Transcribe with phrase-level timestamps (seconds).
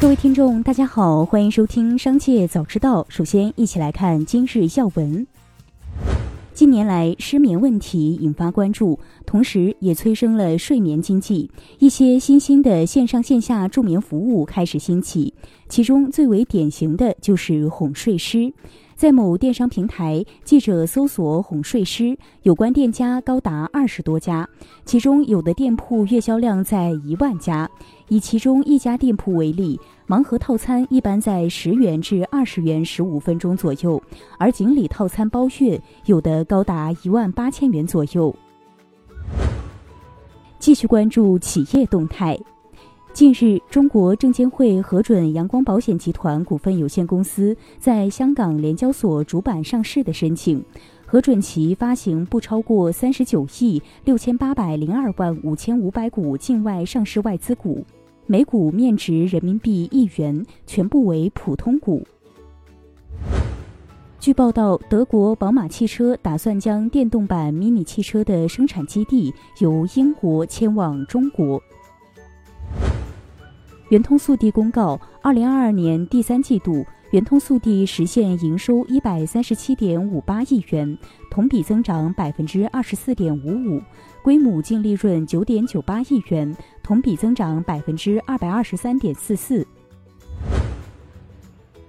[0.00, 3.02] 各位听众，大家好，欢迎收听《商界早知道》。
[3.08, 5.26] 首先，一起来看今日要闻。
[6.54, 11.50] 近年来，失眠问题引发关注，同时也催生了睡眠经济。
[11.80, 15.34] 一些新兴的线上线下助眠服务开始兴起，
[15.68, 18.52] 其中最为典型的就是哄睡师。
[18.98, 24.44] 在某电商平台，记者搜索“哄睡师”，有关店家高达二十多家，
[24.84, 27.70] 其中有的店铺月销量在一万家。
[28.08, 34.02] 以其中一家店铺为例，盲盒套餐一般在十元至二十元十五分钟左右，
[34.36, 38.34] 而锦鲤套餐包月有的高达一万八千元左右。
[40.58, 42.36] 继续关注企业动态。
[43.18, 50.64] 近日，中国证监会核准阳光保险集团股份有限公司在香港联交所主板上市的申请，
[51.04, 57.84] 核准其发行不超过三十九亿六千八百零二万五千五百股境外上市外资股，
[58.26, 62.06] 每股面值人民币一元，全部为普通股。
[64.20, 71.60] 据报道，德国宝马汽车打算将电动版 MINI 汽车的生产基地由英国迁往中国。
[73.90, 80.98] 圆通速递公告，二零二二年第三季度，圆通速递实现营收一百三十七点五八亿元，
[81.30, 83.80] 同比增长百分之二十四点五五，
[84.22, 89.66] 规模净利润九点九八亿元，同比增长百分之二百二十三点四四。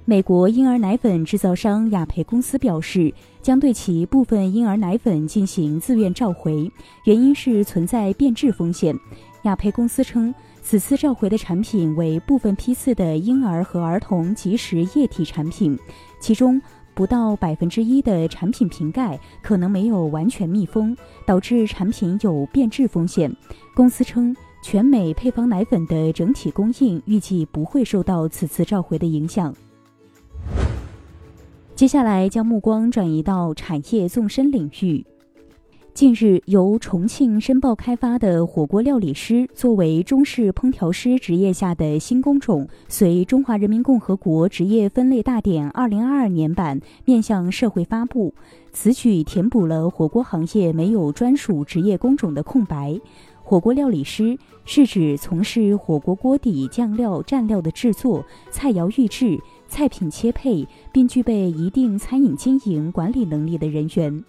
[0.06, 6.72] 美国婴儿奶粉制造商雅培公司表示，将对其部分婴儿奶粉进行自愿召回，
[7.04, 8.98] 原因是存在变质风险。
[9.42, 10.34] 雅培公司称。
[10.62, 15.78] 此次召回的产品为部分批次的婴儿和儿童即食液体产品，
[16.20, 16.62] 其中
[16.94, 23.36] 不到百分之一的产品瓶盖可能没有完全密封，导致产品有变质风险。
[23.74, 29.56] 公司称，全美配方奶粉的整体供应预计不会受到此次召回的影响。
[31.74, 35.04] 接下来将目光转移到产业纵深领域。
[36.00, 48.34] 近日，由重庆申报开发的火锅料理师作为中式烹调师职业下的新工种，随《中华人民共和国职业分类大典（二零二二年版）面向社会发布。
[48.72, 52.98] 此举填补了火锅行业没有专属职业工种的空白。
[53.44, 59.38] 火锅料理师是指从事火锅锅底、酱料、蘸料的制作、菜肴预制、
[59.68, 64.24] 菜品切配，并具备一定餐饮经营管理能力的人员。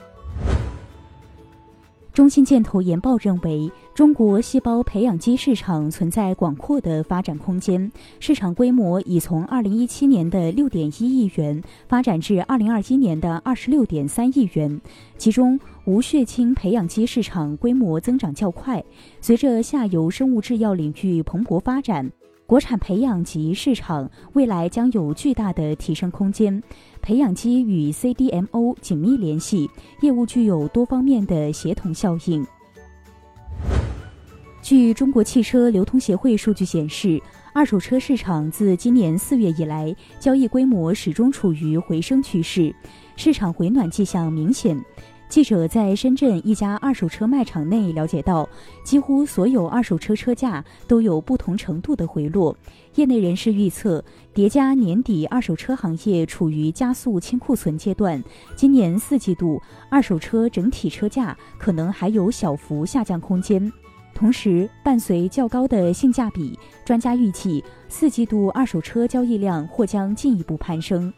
[2.20, 14.78] 中信建投研报认为，中国细胞培养基市场存在广阔的发展空间，市场规模已从2017年的6.1亿元发展至2021年的26.3亿元。
[15.16, 18.84] 其中，无血清培养基市场规模增长较快。
[19.22, 22.12] 随着下游生物制药领域蓬勃发展。
[22.50, 26.60] 国产培养及市场未来将有巨大的提升空间，
[27.00, 32.44] 培养基与 CDMO 紧密联系，业务具有多方面的协同效应。
[34.60, 37.22] 据中国汽车流通协会数据显示，
[37.54, 42.74] 二手车市场自今年四月以来，交易规模始终处于回升趋势，
[43.14, 44.76] 市场回暖迹象明显。
[45.30, 48.48] 记者在深圳一家二手车卖场内了解到，
[48.82, 52.54] 几乎所有二手车车价都有不同程度的回落。
[52.96, 54.04] 业内人士预测，
[54.34, 58.20] 叠加年底二手车行业处于加速清库存阶段，
[58.56, 63.72] 今年四季度二手车整体车价可能还有小幅下降空间。
[64.12, 71.12] 同时，伴随较高的性价比，专家预计四季度二手车交易量或将进一步攀升。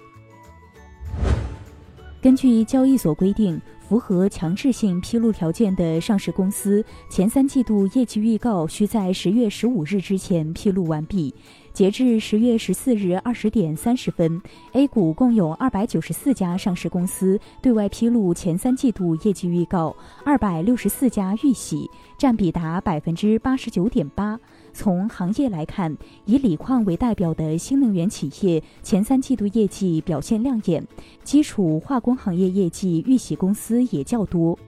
[2.23, 3.61] 根据交易所规定。
[3.93, 11.35] 符合强制性披露条件的上市公司前三季度业绩预告需在十月十五日之前披露完毕。
[11.75, 14.41] 截至十月十四日二十点三十分
[14.73, 19.95] ，A 股共有二百九十四家上市公司对外披露前三季度业绩预告，
[20.25, 24.41] 二百六十四家预喜，占比达百分之八十九点八。
[24.73, 30.87] 从行业来看，以锂矿为代表的新能源企业前三季度业绩表现亮眼，
[31.23, 34.59] 基础化工行业业绩预喜公司也较多。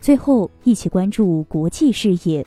[0.00, 2.44] 最后，一起关注国际视野。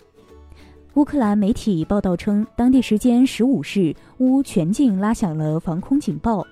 [0.95, 6.45] 乌克兰媒体报道称，当地时间十五日，乌全境拉响了防空警报。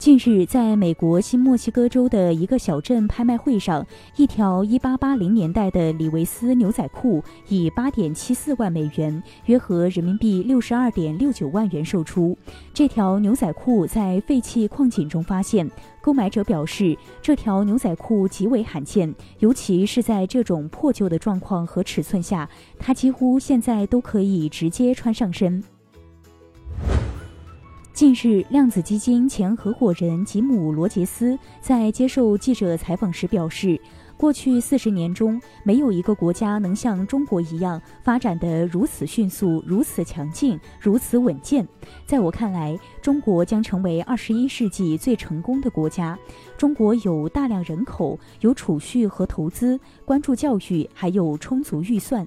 [0.00, 3.86] 近日，在美国新墨西哥州的一个小镇拍卖会上，
[4.16, 12.34] 一条1880年代的李维斯牛仔裤以8.74万美元（约合人民币62.69万元）售出。
[12.72, 15.70] 这条牛仔裤在废弃矿井中发现，
[16.00, 22.48] 购买者表示，这条牛仔裤极为罕见，尤其是在这种破旧的状况和尺寸下，
[22.78, 25.62] 它几乎现在都可以直接穿上身。
[28.00, 33.78] 近日，量子基金前合伙人吉姆·罗杰斯在接受记者采访时表示，
[34.16, 41.68] 过去四十年中，没有一个国家能像中国一样发展得如此迅速、如此强劲、如此稳健。
[42.06, 46.18] 在我看来，中国将成为二十一世纪最成功的国家。
[46.56, 52.26] 中国有大量人口，有储蓄和投资，关注教育，还有充足预算。